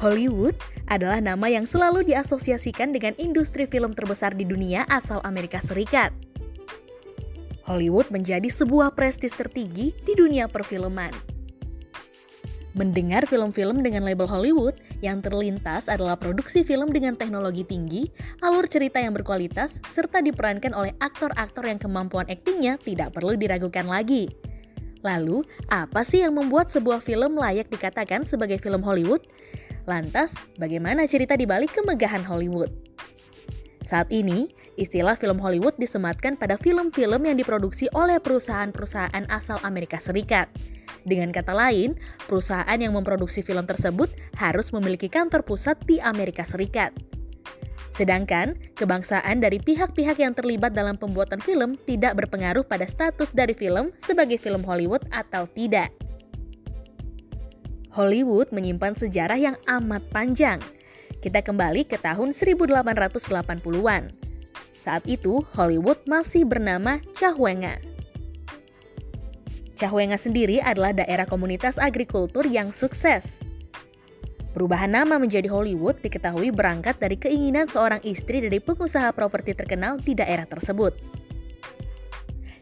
[0.00, 0.56] Hollywood
[0.88, 6.08] adalah nama yang selalu diasosiasikan dengan industri film terbesar di dunia asal Amerika Serikat.
[7.68, 11.12] Hollywood menjadi sebuah prestis tertinggi di dunia perfilman.
[12.72, 18.08] Mendengar film-film dengan label Hollywood yang terlintas adalah produksi film dengan teknologi tinggi,
[18.40, 24.32] alur cerita yang berkualitas, serta diperankan oleh aktor-aktor yang kemampuan aktingnya tidak perlu diragukan lagi.
[25.04, 29.24] Lalu, apa sih yang membuat sebuah film layak dikatakan sebagai film Hollywood?
[29.88, 32.68] Lantas, bagaimana cerita di balik kemegahan Hollywood?
[33.80, 40.46] Saat ini, istilah film Hollywood disematkan pada film-film yang diproduksi oleh perusahaan-perusahaan asal Amerika Serikat.
[41.02, 41.96] Dengan kata lain,
[42.28, 46.92] perusahaan yang memproduksi film tersebut harus memiliki kantor pusat di Amerika Serikat.
[47.90, 53.90] Sedangkan, kebangsaan dari pihak-pihak yang terlibat dalam pembuatan film tidak berpengaruh pada status dari film
[53.98, 55.90] sebagai film Hollywood atau tidak.
[57.90, 60.62] Hollywood menyimpan sejarah yang amat panjang.
[61.18, 64.14] Kita kembali ke tahun 1880-an.
[64.78, 67.82] Saat itu, Hollywood masih bernama Cahuenga.
[69.74, 73.42] Cahuenga sendiri adalah daerah komunitas agrikultur yang sukses.
[74.50, 80.14] Perubahan nama menjadi Hollywood diketahui berangkat dari keinginan seorang istri dari pengusaha properti terkenal di
[80.14, 81.19] daerah tersebut.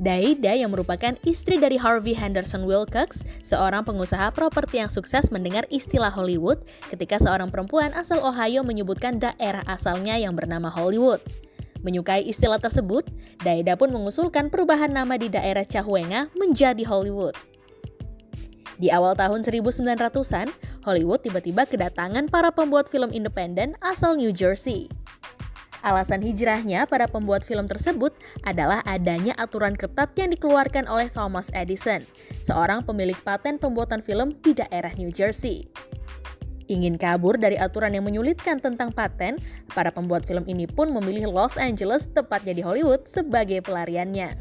[0.00, 6.08] Daida yang merupakan istri dari Harvey Henderson Wilcox, seorang pengusaha properti yang sukses mendengar istilah
[6.08, 11.20] Hollywood ketika seorang perempuan asal Ohio menyebutkan daerah asalnya yang bernama Hollywood.
[11.84, 13.12] Menyukai istilah tersebut,
[13.44, 17.36] Daida pun mengusulkan perubahan nama di daerah Cahuenga menjadi Hollywood.
[18.80, 20.48] Di awal tahun 1900-an,
[20.88, 24.88] Hollywood tiba-tiba kedatangan para pembuat film independen asal New Jersey.
[25.80, 28.12] Alasan hijrahnya para pembuat film tersebut
[28.44, 32.04] adalah adanya aturan ketat yang dikeluarkan oleh Thomas Edison,
[32.44, 35.72] seorang pemilik paten pembuatan film di daerah New Jersey.
[36.70, 39.40] Ingin kabur dari aturan yang menyulitkan tentang paten,
[39.74, 44.38] para pembuat film ini pun memilih Los Angeles, tepatnya di Hollywood, sebagai pelariannya.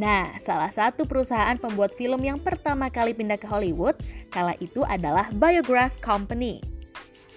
[0.00, 3.98] Nah, salah satu perusahaan pembuat film yang pertama kali pindah ke Hollywood
[4.32, 6.79] kala itu adalah Biograph Company.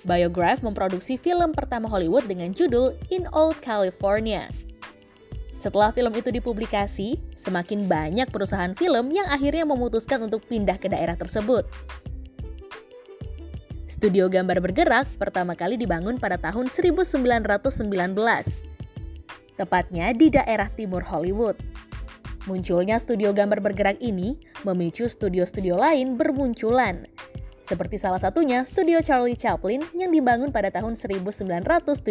[0.03, 4.51] Biograph memproduksi film pertama Hollywood dengan judul In Old California.
[5.55, 11.15] Setelah film itu dipublikasi, semakin banyak perusahaan film yang akhirnya memutuskan untuk pindah ke daerah
[11.15, 11.63] tersebut.
[13.87, 17.23] Studio gambar bergerak pertama kali dibangun pada tahun 1919,
[19.55, 21.55] tepatnya di daerah timur Hollywood.
[22.43, 24.35] Munculnya studio gambar bergerak ini
[24.67, 27.07] memicu studio-studio lain bermunculan,
[27.63, 32.03] seperti salah satunya studio Charlie Chaplin yang dibangun pada tahun 1917.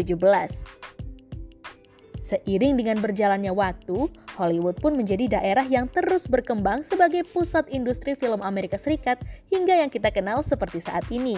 [2.23, 4.07] Seiring dengan berjalannya waktu,
[4.39, 9.21] Hollywood pun menjadi daerah yang terus berkembang sebagai pusat industri film Amerika Serikat
[9.51, 11.37] hingga yang kita kenal seperti saat ini.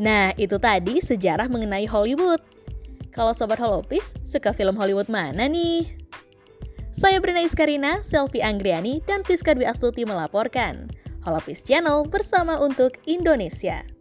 [0.00, 2.40] Nah, itu tadi sejarah mengenai Hollywood.
[3.12, 6.00] Kalau Sobat Holopis, suka film Hollywood mana nih?
[6.96, 10.88] Saya Brina Iskarina, Selfie Anggriani, dan Fiska Dwi Astuti melaporkan.
[11.24, 13.99] Holopis Channel bersama untuk Indonesia.